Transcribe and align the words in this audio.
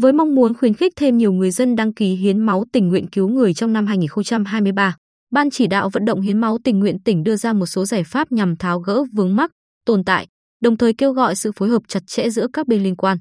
với 0.00 0.12
mong 0.12 0.34
muốn 0.34 0.54
khuyến 0.54 0.74
khích 0.74 0.92
thêm 0.96 1.18
nhiều 1.18 1.32
người 1.32 1.50
dân 1.50 1.76
đăng 1.76 1.94
ký 1.94 2.14
hiến 2.14 2.38
máu 2.38 2.64
tình 2.72 2.88
nguyện 2.88 3.06
cứu 3.06 3.28
người 3.28 3.54
trong 3.54 3.72
năm 3.72 3.86
2023. 3.86 4.96
Ban 5.30 5.50
chỉ 5.50 5.66
đạo 5.66 5.90
vận 5.92 6.04
động 6.04 6.20
hiến 6.20 6.40
máu 6.40 6.58
tình 6.64 6.78
nguyện 6.78 7.02
tỉnh 7.02 7.22
đưa 7.22 7.36
ra 7.36 7.52
một 7.52 7.66
số 7.66 7.84
giải 7.84 8.04
pháp 8.04 8.32
nhằm 8.32 8.56
tháo 8.56 8.80
gỡ 8.80 9.04
vướng 9.12 9.36
mắc, 9.36 9.50
tồn 9.84 10.04
tại, 10.04 10.26
đồng 10.62 10.76
thời 10.76 10.92
kêu 10.98 11.12
gọi 11.12 11.36
sự 11.36 11.52
phối 11.52 11.68
hợp 11.68 11.82
chặt 11.88 12.00
chẽ 12.06 12.30
giữa 12.30 12.46
các 12.52 12.66
bên 12.66 12.82
liên 12.82 12.96
quan. 12.96 13.18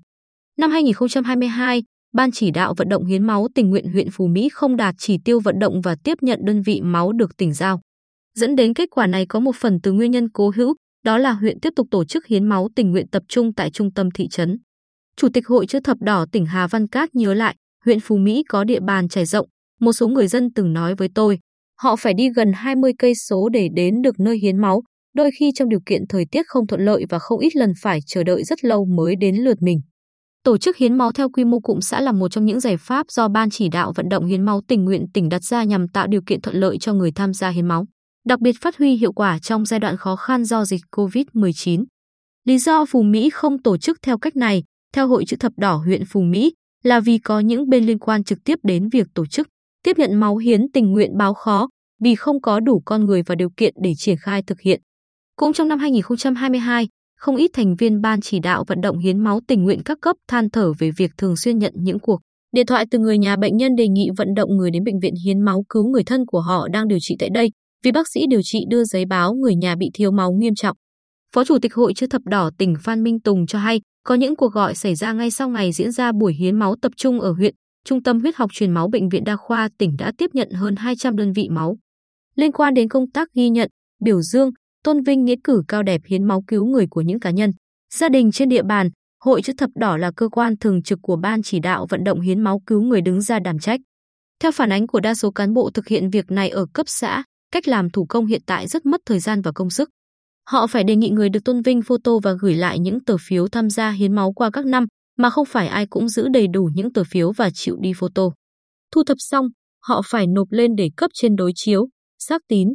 Năm 0.58 0.72
2022, 0.72 1.84
Ban 2.14 2.32
chỉ 2.32 2.52
đạo 2.52 2.74
vận 2.78 2.90
động 2.90 3.06
hiến 3.06 3.24
máu 3.24 3.48
tình 3.56 3.70
nguyện 3.70 3.92
huyện 3.92 4.08
Phú 4.12 4.28
Mỹ 4.28 4.50
không 4.50 4.76
đạt 4.76 4.96
chỉ 4.98 5.18
tiêu 5.26 5.40
vận 5.40 5.60
động 5.60 5.82
và 5.82 5.96
tiếp 6.04 6.18
nhận 6.22 6.40
đơn 6.44 6.62
vị 6.62 6.82
máu 6.82 7.12
được 7.12 7.38
tỉnh 7.38 7.54
giao. 7.54 7.82
Dẫn 8.36 8.56
đến 8.56 8.74
kết 8.74 8.90
quả 8.92 9.08
này 9.08 9.26
có 9.26 9.40
một 9.40 9.56
phần 9.56 9.80
từ 9.84 9.92
nguyên 9.92 10.12
nhân 10.12 10.30
cố 10.30 10.52
hữu, 10.56 10.76
đó 11.04 11.18
là 11.18 11.32
huyện 11.32 11.60
tiếp 11.60 11.74
tục 11.76 11.88
tổ 11.92 12.06
chức 12.06 12.26
hiến 12.26 12.46
máu 12.46 12.70
tình 12.76 12.92
nguyện 12.92 13.08
tập 13.08 13.24
trung 13.28 13.54
tại 13.54 13.72
trung 13.72 13.94
tâm 13.94 14.12
thị 14.12 14.28
trấn. 14.28 14.58
Chủ 15.20 15.30
tịch 15.30 15.48
Hội 15.48 15.66
chữ 15.66 15.80
thập 15.84 15.98
đỏ 16.02 16.26
tỉnh 16.32 16.46
Hà 16.46 16.68
Văn 16.68 16.88
Cát 16.88 17.16
nhớ 17.16 17.34
lại, 17.34 17.56
huyện 17.86 18.00
Phú 18.00 18.18
Mỹ 18.18 18.44
có 18.50 18.64
địa 18.64 18.80
bàn 18.80 19.08
trải 19.08 19.26
rộng, 19.26 19.48
một 19.80 19.94
số 19.94 20.08
người 20.08 20.28
dân 20.28 20.54
từng 20.56 20.74
nói 20.74 20.96
với 20.96 21.10
tôi, 21.16 21.40
họ 21.80 21.96
phải 21.96 22.14
đi 22.14 22.30
gần 22.36 22.52
20 22.54 22.92
cây 23.00 23.16
số 23.16 23.50
để 23.50 23.70
đến 23.76 24.02
được 24.02 24.20
nơi 24.20 24.38
hiến 24.38 24.58
máu, 24.58 24.84
đôi 25.16 25.30
khi 25.40 25.52
trong 25.56 25.70
điều 25.70 25.80
kiện 25.86 26.08
thời 26.10 26.26
tiết 26.32 26.42
không 26.48 26.68
thuận 26.68 26.82
lợi 26.82 27.06
và 27.10 27.20
không 27.20 27.40
ít 27.40 27.56
lần 27.56 27.74
phải 27.82 28.00
chờ 28.06 28.24
đợi 28.24 28.44
rất 28.44 28.66
lâu 28.66 28.86
mới 28.86 29.16
đến 29.16 29.36
lượt 29.36 29.58
mình. 29.62 29.82
Tổ 30.44 30.58
chức 30.58 30.78
hiến 30.78 30.98
máu 30.98 31.12
theo 31.12 31.30
quy 31.30 31.44
mô 31.44 31.60
cụm 31.60 31.80
xã 31.80 32.02
là 32.02 32.12
một 32.12 32.28
trong 32.32 32.46
những 32.46 32.60
giải 32.60 32.78
pháp 32.78 33.06
do 33.10 33.28
Ban 33.28 33.50
chỉ 33.50 33.70
đạo 33.70 33.94
vận 33.96 34.10
động 34.10 34.26
hiến 34.26 34.46
máu 34.46 34.62
tình 34.68 34.86
nguyện 34.86 35.06
tỉnh 35.14 35.30
đặt 35.30 35.44
ra 35.44 35.64
nhằm 35.64 35.88
tạo 35.88 36.08
điều 36.08 36.22
kiện 36.26 36.42
thuận 36.42 36.56
lợi 36.56 36.78
cho 36.80 36.94
người 36.94 37.12
tham 37.12 37.34
gia 37.34 37.50
hiến 37.50 37.68
máu, 37.68 37.86
đặc 38.26 38.40
biệt 38.40 38.56
phát 38.62 38.78
huy 38.78 38.96
hiệu 38.96 39.14
quả 39.14 39.40
trong 39.40 39.66
giai 39.66 39.80
đoạn 39.80 39.98
khó 39.98 40.16
khăn 40.16 40.46
do 40.46 40.66
dịch 40.66 40.82
COVID-19. 40.92 41.86
Lý 42.46 42.58
do 42.58 42.86
Phú 42.86 43.02
Mỹ 43.04 43.30
không 43.30 43.62
tổ 43.62 43.78
chức 43.78 43.98
theo 44.02 44.18
cách 44.18 44.36
này, 44.36 44.64
theo 44.94 45.08
Hội 45.08 45.26
chữ 45.26 45.38
thập 45.40 45.52
đỏ 45.58 45.76
huyện 45.76 46.04
Phù 46.06 46.22
Mỹ, 46.22 46.54
là 46.84 47.00
vì 47.00 47.18
có 47.18 47.40
những 47.40 47.70
bên 47.70 47.86
liên 47.86 48.00
quan 48.00 48.24
trực 48.24 48.44
tiếp 48.44 48.60
đến 48.64 48.90
việc 48.90 49.08
tổ 49.14 49.26
chức, 49.26 49.48
tiếp 49.84 49.98
nhận 49.98 50.20
máu 50.20 50.38
hiến 50.38 50.72
tình 50.74 50.92
nguyện 50.92 51.18
báo 51.18 51.34
khó, 51.34 51.70
vì 52.02 52.16
không 52.16 52.42
có 52.42 52.60
đủ 52.60 52.82
con 52.86 53.06
người 53.06 53.24
và 53.24 53.36
điều 53.36 53.50
kiện 53.58 53.74
để 53.84 53.94
triển 53.98 54.18
khai 54.18 54.44
thực 54.48 54.62
hiện. 54.62 54.82
Cũng 55.36 55.54
trong 55.54 55.68
năm 55.68 55.80
2022, 55.80 56.88
không 57.18 57.36
ít 57.36 57.52
thành 57.54 57.76
viên 57.76 58.02
ban 58.02 58.22
chỉ 58.22 58.40
đạo 58.40 58.64
vận 58.68 58.82
động 58.82 58.98
hiến 58.98 59.20
máu 59.20 59.40
tình 59.48 59.64
nguyện 59.64 59.84
các 59.86 59.98
cấp 60.02 60.16
than 60.28 60.50
thở 60.50 60.74
về 60.80 60.92
việc 60.98 61.12
thường 61.18 61.36
xuyên 61.36 61.58
nhận 61.58 61.74
những 61.76 62.00
cuộc 62.00 62.22
điện 62.52 62.66
thoại 62.66 62.86
từ 62.92 63.00
người 63.00 63.18
nhà 63.18 63.36
bệnh 63.36 63.58
nhân 63.58 63.76
đề 63.76 63.88
nghị 63.88 64.10
vận 64.18 64.28
động 64.36 64.58
người 64.58 64.72
đến 64.72 64.84
bệnh 64.84 65.00
viện 65.00 65.14
hiến 65.26 65.40
máu 65.40 65.64
cứu 65.70 65.88
người 65.90 66.04
thân 66.04 66.26
của 66.26 66.42
họ 66.42 66.68
đang 66.68 66.88
điều 66.88 66.98
trị 67.02 67.16
tại 67.20 67.30
đây, 67.30 67.52
vì 67.84 67.92
bác 67.92 68.08
sĩ 68.14 68.26
điều 68.30 68.42
trị 68.44 68.66
đưa 68.70 68.84
giấy 68.84 69.06
báo 69.06 69.34
người 69.34 69.56
nhà 69.56 69.76
bị 69.76 69.90
thiếu 69.94 70.12
máu 70.12 70.32
nghiêm 70.32 70.56
trọng. 70.56 70.78
Phó 71.34 71.44
Chủ 71.44 71.58
tịch 71.62 71.74
Hội 71.74 71.94
chữ 71.94 72.08
thập 72.08 72.22
đỏ 72.26 72.50
tỉnh 72.58 72.76
Phan 72.82 73.04
Minh 73.04 73.20
Tùng 73.20 73.48
cho 73.48 73.60
hay, 73.60 73.82
có 74.08 74.16
những 74.16 74.36
cuộc 74.36 74.54
gọi 74.54 74.76
xảy 74.76 74.96
ra 74.96 75.14
ngay 75.14 75.32
sau 75.32 75.50
ngày 75.50 75.72
diễn 75.72 75.92
ra 75.92 76.12
buổi 76.12 76.34
hiến 76.34 76.60
máu 76.60 76.76
tập 76.82 76.92
trung 76.96 77.22
ở 77.22 77.32
huyện, 77.32 77.56
Trung 77.86 78.04
tâm 78.04 78.20
huyết 78.20 78.36
học 78.36 78.50
truyền 78.54 78.72
máu 78.72 78.88
Bệnh 78.88 79.10
viện 79.10 79.24
Đa 79.24 79.36
khoa 79.36 79.70
tỉnh 79.78 79.96
đã 79.98 80.12
tiếp 80.18 80.30
nhận 80.34 80.52
hơn 80.52 80.76
200 80.76 81.16
đơn 81.16 81.34
vị 81.34 81.50
máu. 81.50 81.78
Liên 82.36 82.52
quan 82.52 82.74
đến 82.74 82.90
công 82.90 83.12
tác 83.12 83.28
ghi 83.34 83.50
nhận, 83.50 83.70
biểu 84.04 84.22
dương, 84.22 84.50
tôn 84.84 85.04
vinh 85.04 85.26
nghĩa 85.26 85.36
cử 85.44 85.64
cao 85.68 85.84
đẹp 85.84 86.02
hiến 86.08 86.24
máu 86.24 86.44
cứu 86.48 86.66
người 86.66 86.88
của 86.90 87.02
những 87.02 87.20
cá 87.20 87.30
nhân, 87.30 87.52
gia 87.94 88.10
đình 88.10 88.32
trên 88.32 88.50
địa 88.50 88.64
bàn, 88.64 88.90
Hội 89.24 89.42
chữ 89.42 89.54
thập 89.58 89.70
đỏ 89.76 89.98
là 89.98 90.12
cơ 90.16 90.30
quan 90.30 90.58
thường 90.58 90.84
trực 90.84 91.00
của 91.02 91.16
ban 91.16 91.44
chỉ 91.44 91.60
đạo 91.60 91.86
vận 91.90 92.04
động 92.04 92.22
hiến 92.22 92.42
máu 92.42 92.62
cứu 92.66 92.82
người 92.82 93.02
đứng 93.02 93.22
ra 93.22 93.40
đảm 93.40 93.60
trách. 93.60 93.80
Theo 94.40 94.52
phản 94.52 94.72
ánh 94.72 94.88
của 94.88 95.00
đa 95.00 95.16
số 95.16 95.32
cán 95.32 95.54
bộ 95.54 95.70
thực 95.74 95.88
hiện 95.88 96.10
việc 96.10 96.32
này 96.32 96.50
ở 96.50 96.66
cấp 96.74 96.86
xã, 96.90 97.24
cách 97.52 97.68
làm 97.68 97.90
thủ 97.90 98.06
công 98.10 98.26
hiện 98.26 98.42
tại 98.46 98.68
rất 98.68 98.86
mất 98.86 99.02
thời 99.06 99.20
gian 99.20 99.42
và 99.42 99.52
công 99.52 99.70
sức. 99.70 99.90
Họ 100.50 100.68
phải 100.68 100.84
đề 100.84 100.96
nghị 100.96 101.10
người 101.10 101.30
được 101.30 101.44
tôn 101.46 101.62
vinh 101.62 101.82
photo 101.82 102.12
và 102.24 102.34
gửi 102.42 102.56
lại 102.56 102.80
những 102.80 103.04
tờ 103.04 103.16
phiếu 103.22 103.48
tham 103.48 103.70
gia 103.70 103.92
hiến 103.92 104.16
máu 104.16 104.32
qua 104.34 104.50
các 104.54 104.66
năm, 104.66 104.86
mà 105.18 105.30
không 105.30 105.46
phải 105.46 105.68
ai 105.68 105.86
cũng 105.86 106.10
giữ 106.10 106.28
đầy 106.34 106.48
đủ 106.48 106.70
những 106.74 106.94
tờ 106.94 107.04
phiếu 107.04 107.32
và 107.32 107.50
chịu 107.54 107.78
đi 107.82 107.92
photo. 107.96 108.24
Thu 108.94 109.04
thập 109.04 109.18
xong, 109.20 109.48
họ 109.84 110.02
phải 110.06 110.28
nộp 110.28 110.52
lên 110.52 110.76
để 110.76 110.90
cấp 110.98 111.12
trên 111.14 111.36
đối 111.36 111.52
chiếu, 111.56 111.88
xác 112.20 112.42
tín. 112.48 112.70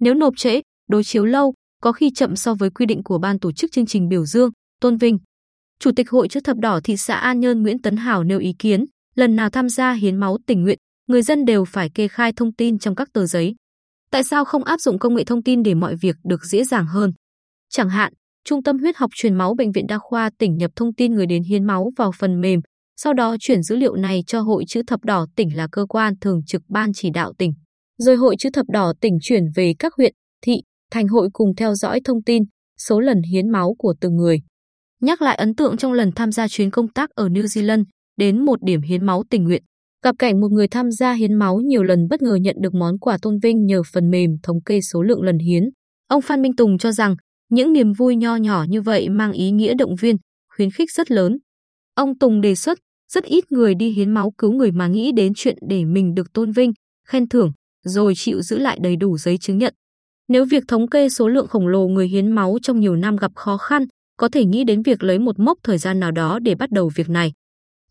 Nếu 0.00 0.14
nộp 0.14 0.34
trễ, 0.36 0.60
đối 0.88 1.04
chiếu 1.04 1.24
lâu, 1.24 1.54
có 1.82 1.92
khi 1.92 2.10
chậm 2.14 2.36
so 2.36 2.54
với 2.54 2.70
quy 2.70 2.86
định 2.86 3.02
của 3.02 3.18
ban 3.18 3.38
tổ 3.38 3.52
chức 3.52 3.72
chương 3.72 3.86
trình 3.86 4.08
biểu 4.08 4.26
dương, 4.26 4.50
tôn 4.80 4.96
vinh. 4.96 5.18
Chủ 5.80 5.90
tịch 5.96 6.10
Hội 6.10 6.28
chữ 6.28 6.40
thập 6.40 6.56
đỏ 6.56 6.80
thị 6.84 6.96
xã 6.96 7.14
An 7.14 7.40
Nhơn 7.40 7.62
Nguyễn 7.62 7.82
Tấn 7.82 7.96
Hảo 7.96 8.24
nêu 8.24 8.38
ý 8.38 8.52
kiến, 8.58 8.84
lần 9.14 9.36
nào 9.36 9.50
tham 9.50 9.68
gia 9.68 9.92
hiến 9.92 10.16
máu 10.16 10.38
tình 10.46 10.62
nguyện, 10.62 10.78
người 11.06 11.22
dân 11.22 11.44
đều 11.44 11.64
phải 11.64 11.90
kê 11.94 12.08
khai 12.08 12.32
thông 12.32 12.54
tin 12.54 12.78
trong 12.78 12.94
các 12.94 13.08
tờ 13.12 13.26
giấy. 13.26 13.54
Tại 14.14 14.24
sao 14.24 14.44
không 14.44 14.64
áp 14.64 14.80
dụng 14.80 14.98
công 14.98 15.14
nghệ 15.14 15.24
thông 15.24 15.42
tin 15.42 15.62
để 15.62 15.74
mọi 15.74 15.96
việc 15.96 16.16
được 16.24 16.44
dễ 16.44 16.64
dàng 16.64 16.86
hơn? 16.86 17.12
Chẳng 17.70 17.88
hạn, 17.88 18.12
Trung 18.44 18.62
tâm 18.62 18.78
huyết 18.78 18.96
học 18.96 19.10
truyền 19.14 19.34
máu 19.34 19.54
Bệnh 19.54 19.72
viện 19.72 19.86
Đa 19.86 19.98
khoa 19.98 20.30
tỉnh 20.38 20.56
nhập 20.56 20.70
thông 20.76 20.94
tin 20.94 21.14
người 21.14 21.26
đến 21.26 21.42
hiến 21.42 21.64
máu 21.64 21.90
vào 21.96 22.12
phần 22.18 22.40
mềm, 22.40 22.60
sau 22.96 23.12
đó 23.12 23.36
chuyển 23.40 23.62
dữ 23.62 23.76
liệu 23.76 23.94
này 23.96 24.20
cho 24.26 24.40
Hội 24.40 24.64
chữ 24.68 24.82
thập 24.86 25.04
đỏ 25.04 25.26
tỉnh 25.36 25.56
là 25.56 25.68
cơ 25.72 25.86
quan 25.88 26.14
thường 26.20 26.40
trực 26.46 26.62
ban 26.68 26.92
chỉ 26.94 27.10
đạo 27.10 27.32
tỉnh. 27.38 27.52
Rồi 27.98 28.16
Hội 28.16 28.36
chữ 28.38 28.48
thập 28.52 28.66
đỏ 28.68 28.92
tỉnh 29.00 29.18
chuyển 29.22 29.42
về 29.54 29.74
các 29.78 29.94
huyện, 29.96 30.14
thị, 30.42 30.56
thành 30.90 31.08
hội 31.08 31.28
cùng 31.32 31.54
theo 31.54 31.74
dõi 31.74 32.00
thông 32.04 32.22
tin, 32.22 32.42
số 32.78 33.00
lần 33.00 33.22
hiến 33.32 33.48
máu 33.50 33.74
của 33.78 33.94
từng 34.00 34.16
người. 34.16 34.38
Nhắc 35.00 35.22
lại 35.22 35.36
ấn 35.36 35.54
tượng 35.54 35.76
trong 35.76 35.92
lần 35.92 36.12
tham 36.12 36.32
gia 36.32 36.48
chuyến 36.48 36.70
công 36.70 36.88
tác 36.88 37.10
ở 37.10 37.28
New 37.28 37.44
Zealand, 37.44 37.84
đến 38.16 38.44
một 38.44 38.62
điểm 38.62 38.82
hiến 38.82 39.06
máu 39.06 39.22
tình 39.30 39.44
nguyện. 39.44 39.62
Gặp 40.04 40.14
cảnh 40.18 40.40
một 40.40 40.52
người 40.52 40.68
tham 40.68 40.90
gia 40.90 41.12
hiến 41.12 41.34
máu 41.34 41.56
nhiều 41.56 41.82
lần 41.82 42.06
bất 42.10 42.22
ngờ 42.22 42.34
nhận 42.34 42.56
được 42.60 42.74
món 42.74 42.98
quà 42.98 43.18
tôn 43.22 43.38
vinh 43.42 43.66
nhờ 43.66 43.82
phần 43.92 44.10
mềm 44.10 44.30
thống 44.42 44.62
kê 44.62 44.80
số 44.80 45.02
lượng 45.02 45.22
lần 45.22 45.38
hiến. 45.38 45.64
Ông 46.08 46.22
Phan 46.22 46.42
Minh 46.42 46.56
Tùng 46.56 46.78
cho 46.78 46.92
rằng 46.92 47.14
những 47.50 47.72
niềm 47.72 47.92
vui 47.92 48.16
nho 48.16 48.36
nhỏ 48.36 48.64
như 48.68 48.82
vậy 48.82 49.08
mang 49.08 49.32
ý 49.32 49.50
nghĩa 49.50 49.74
động 49.74 49.94
viên, 50.00 50.16
khuyến 50.56 50.70
khích 50.70 50.90
rất 50.90 51.10
lớn. 51.10 51.38
Ông 51.94 52.18
Tùng 52.18 52.40
đề 52.40 52.54
xuất 52.54 52.78
rất 53.12 53.24
ít 53.24 53.52
người 53.52 53.74
đi 53.74 53.90
hiến 53.90 54.10
máu 54.10 54.32
cứu 54.38 54.52
người 54.52 54.72
mà 54.72 54.86
nghĩ 54.86 55.12
đến 55.12 55.32
chuyện 55.36 55.56
để 55.68 55.84
mình 55.84 56.14
được 56.14 56.32
tôn 56.32 56.52
vinh, 56.52 56.72
khen 57.08 57.28
thưởng, 57.28 57.52
rồi 57.84 58.12
chịu 58.16 58.42
giữ 58.42 58.58
lại 58.58 58.78
đầy 58.82 58.96
đủ 58.96 59.18
giấy 59.18 59.38
chứng 59.38 59.58
nhận. 59.58 59.74
Nếu 60.28 60.44
việc 60.44 60.64
thống 60.68 60.88
kê 60.88 61.08
số 61.08 61.28
lượng 61.28 61.46
khổng 61.46 61.66
lồ 61.66 61.88
người 61.88 62.08
hiến 62.08 62.32
máu 62.32 62.56
trong 62.62 62.80
nhiều 62.80 62.96
năm 62.96 63.16
gặp 63.16 63.32
khó 63.34 63.56
khăn, 63.56 63.84
có 64.18 64.28
thể 64.28 64.44
nghĩ 64.44 64.64
đến 64.64 64.82
việc 64.82 65.02
lấy 65.02 65.18
một 65.18 65.38
mốc 65.38 65.58
thời 65.62 65.78
gian 65.78 66.00
nào 66.00 66.10
đó 66.10 66.38
để 66.38 66.54
bắt 66.54 66.70
đầu 66.70 66.90
việc 66.94 67.08
này. 67.08 67.32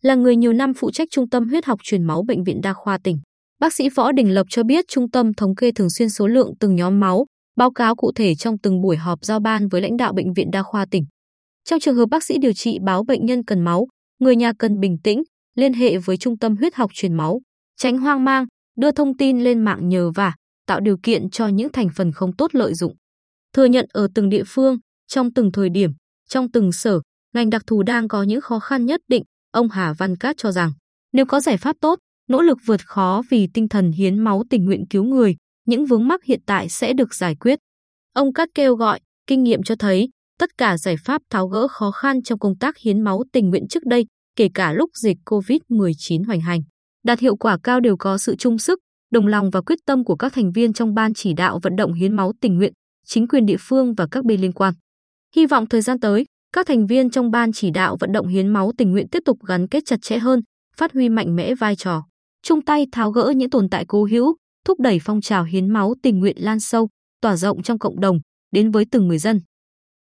Là 0.04 0.14
người 0.14 0.36
nhiều 0.36 0.52
năm 0.52 0.74
phụ 0.74 0.90
trách 0.90 1.08
Trung 1.10 1.28
tâm 1.28 1.48
huyết 1.48 1.64
học 1.64 1.80
truyền 1.82 2.02
máu 2.02 2.22
Bệnh 2.22 2.44
viện 2.44 2.60
Đa 2.62 2.72
khoa 2.72 2.98
tỉnh, 3.04 3.18
bác 3.60 3.74
sĩ 3.74 3.88
Võ 3.88 4.12
Đình 4.12 4.34
Lộc 4.34 4.46
cho 4.50 4.62
biết 4.62 4.84
trung 4.88 5.10
tâm 5.10 5.34
thống 5.34 5.54
kê 5.54 5.72
thường 5.72 5.90
xuyên 5.90 6.10
số 6.10 6.26
lượng 6.26 6.52
từng 6.60 6.74
nhóm 6.74 7.00
máu, 7.00 7.26
báo 7.56 7.70
cáo 7.70 7.96
cụ 7.96 8.12
thể 8.14 8.34
trong 8.34 8.58
từng 8.58 8.80
buổi 8.80 8.96
họp 8.96 9.24
giao 9.24 9.40
ban 9.40 9.68
với 9.68 9.80
lãnh 9.80 9.96
đạo 9.96 10.12
Bệnh 10.12 10.32
viện 10.32 10.50
Đa 10.52 10.62
khoa 10.62 10.86
tỉnh. 10.90 11.04
Trong 11.64 11.80
trường 11.80 11.96
hợp 11.96 12.06
bác 12.10 12.24
sĩ 12.24 12.38
điều 12.38 12.52
trị 12.52 12.78
báo 12.84 13.04
bệnh 13.04 13.26
nhân 13.26 13.44
cần 13.44 13.60
máu, 13.60 13.86
người 14.18 14.36
nhà 14.36 14.52
cần 14.58 14.80
bình 14.80 14.96
tĩnh, 15.04 15.22
liên 15.54 15.72
hệ 15.72 15.98
với 15.98 16.16
trung 16.16 16.38
tâm 16.38 16.56
huyết 16.56 16.74
học 16.74 16.90
truyền 16.94 17.14
máu, 17.14 17.40
tránh 17.76 17.98
hoang 17.98 18.24
mang, 18.24 18.46
đưa 18.76 18.90
thông 18.90 19.16
tin 19.16 19.44
lên 19.44 19.64
mạng 19.64 19.88
nhờ 19.88 20.10
vả, 20.10 20.34
tạo 20.66 20.80
điều 20.80 20.96
kiện 21.02 21.30
cho 21.30 21.48
những 21.48 21.72
thành 21.72 21.88
phần 21.96 22.12
không 22.12 22.36
tốt 22.36 22.54
lợi 22.54 22.74
dụng. 22.74 22.94
Thừa 23.52 23.64
nhận 23.64 23.86
ở 23.92 24.08
từng 24.14 24.28
địa 24.28 24.42
phương, 24.46 24.78
trong 25.06 25.32
từng 25.32 25.52
thời 25.52 25.68
điểm, 25.68 25.90
trong 26.28 26.50
từng 26.50 26.72
sở, 26.72 27.00
ngành 27.34 27.50
đặc 27.50 27.62
thù 27.66 27.82
đang 27.82 28.08
có 28.08 28.22
những 28.22 28.40
khó 28.40 28.58
khăn 28.58 28.86
nhất 28.86 29.00
định, 29.08 29.22
ông 29.54 29.68
Hà 29.68 29.92
Văn 29.92 30.16
Cát 30.16 30.36
cho 30.38 30.52
rằng, 30.52 30.72
nếu 31.12 31.26
có 31.26 31.40
giải 31.40 31.56
pháp 31.56 31.76
tốt, 31.80 31.98
nỗ 32.28 32.42
lực 32.42 32.58
vượt 32.66 32.86
khó 32.86 33.22
vì 33.30 33.48
tinh 33.54 33.68
thần 33.68 33.92
hiến 33.92 34.18
máu 34.18 34.42
tình 34.50 34.64
nguyện 34.64 34.84
cứu 34.90 35.04
người, 35.04 35.36
những 35.66 35.86
vướng 35.86 36.08
mắc 36.08 36.24
hiện 36.24 36.40
tại 36.46 36.68
sẽ 36.68 36.92
được 36.92 37.14
giải 37.14 37.34
quyết. 37.34 37.58
Ông 38.14 38.32
Cát 38.32 38.48
kêu 38.54 38.74
gọi, 38.74 39.00
kinh 39.26 39.42
nghiệm 39.42 39.62
cho 39.62 39.74
thấy, 39.76 40.08
tất 40.38 40.58
cả 40.58 40.78
giải 40.78 40.96
pháp 41.04 41.22
tháo 41.30 41.48
gỡ 41.48 41.68
khó 41.68 41.90
khăn 41.90 42.22
trong 42.22 42.38
công 42.38 42.58
tác 42.58 42.78
hiến 42.78 43.00
máu 43.00 43.22
tình 43.32 43.50
nguyện 43.50 43.68
trước 43.68 43.84
đây, 43.86 44.06
kể 44.36 44.48
cả 44.54 44.72
lúc 44.72 44.90
dịch 44.94 45.16
COVID-19 45.24 46.24
hoành 46.26 46.40
hành, 46.40 46.60
đạt 47.04 47.20
hiệu 47.20 47.36
quả 47.36 47.58
cao 47.62 47.80
đều 47.80 47.96
có 47.96 48.18
sự 48.18 48.36
chung 48.36 48.58
sức, 48.58 48.78
đồng 49.10 49.26
lòng 49.26 49.50
và 49.50 49.60
quyết 49.60 49.78
tâm 49.86 50.04
của 50.04 50.16
các 50.16 50.32
thành 50.32 50.52
viên 50.52 50.72
trong 50.72 50.94
ban 50.94 51.14
chỉ 51.14 51.32
đạo 51.32 51.60
vận 51.62 51.76
động 51.76 51.92
hiến 51.92 52.16
máu 52.16 52.32
tình 52.40 52.54
nguyện, 52.54 52.72
chính 53.06 53.28
quyền 53.28 53.46
địa 53.46 53.56
phương 53.60 53.94
và 53.94 54.06
các 54.10 54.24
bên 54.24 54.40
liên 54.40 54.52
quan. 54.52 54.74
Hy 55.36 55.46
vọng 55.46 55.66
thời 55.66 55.80
gian 55.80 56.00
tới, 56.00 56.24
các 56.54 56.66
thành 56.66 56.86
viên 56.86 57.10
trong 57.10 57.30
ban 57.30 57.52
chỉ 57.52 57.70
đạo 57.70 57.96
vận 58.00 58.12
động 58.12 58.26
hiến 58.26 58.48
máu 58.48 58.72
tình 58.78 58.92
nguyện 58.92 59.08
tiếp 59.08 59.22
tục 59.24 59.38
gắn 59.46 59.68
kết 59.68 59.82
chặt 59.86 59.96
chẽ 60.02 60.18
hơn, 60.18 60.40
phát 60.76 60.92
huy 60.92 61.08
mạnh 61.08 61.36
mẽ 61.36 61.54
vai 61.54 61.76
trò, 61.76 62.02
chung 62.42 62.62
tay 62.62 62.86
tháo 62.92 63.10
gỡ 63.10 63.32
những 63.36 63.50
tồn 63.50 63.68
tại 63.68 63.84
cố 63.88 64.04
hữu, 64.10 64.36
thúc 64.64 64.80
đẩy 64.80 64.98
phong 65.04 65.20
trào 65.20 65.44
hiến 65.44 65.68
máu 65.68 65.94
tình 66.02 66.20
nguyện 66.20 66.36
lan 66.38 66.60
sâu, 66.60 66.88
tỏa 67.20 67.36
rộng 67.36 67.62
trong 67.62 67.78
cộng 67.78 68.00
đồng, 68.00 68.18
đến 68.52 68.70
với 68.70 68.84
từng 68.90 69.08
người 69.08 69.18
dân. 69.18 69.40